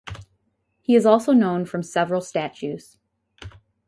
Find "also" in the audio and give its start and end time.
1.05-1.31